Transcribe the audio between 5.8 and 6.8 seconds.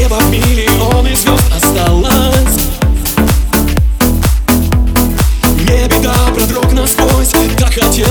беда, продрог